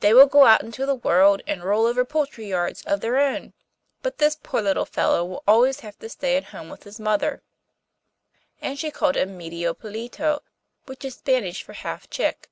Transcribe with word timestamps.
They 0.00 0.14
will 0.14 0.24
go 0.24 0.46
out 0.46 0.62
into 0.64 0.86
the 0.86 0.94
world 0.94 1.42
and 1.46 1.62
rule 1.62 1.84
over 1.84 2.02
poultry 2.02 2.46
yards 2.46 2.80
of 2.86 3.02
their 3.02 3.18
own; 3.18 3.52
but 4.00 4.16
this 4.16 4.38
poor 4.42 4.62
little 4.62 4.86
fellow 4.86 5.22
will 5.22 5.44
always 5.46 5.80
have 5.80 5.98
to 5.98 6.08
stay 6.08 6.38
at 6.38 6.44
home 6.44 6.70
with 6.70 6.84
his 6.84 6.98
mother.' 6.98 7.42
And 8.62 8.78
she 8.78 8.90
called 8.90 9.18
him 9.18 9.36
Medio 9.36 9.74
Pollito, 9.74 10.40
which 10.86 11.04
is 11.04 11.16
Spanish 11.16 11.62
for 11.62 11.74
half 11.74 12.08
chick. 12.08 12.48